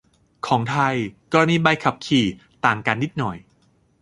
[0.47, 0.95] ของไทย
[1.31, 2.25] กรณีใบขับขี่
[2.65, 3.37] ต่างกันนิดหน่อย